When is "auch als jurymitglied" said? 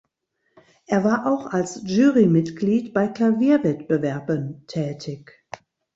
1.31-2.91